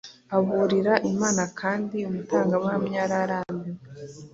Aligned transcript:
aburira 0.35 0.93
Imana, 1.11 1.43
kandi 1.59 1.97
umutangabuhamya 2.09 2.95
yararambiwe 3.03 3.77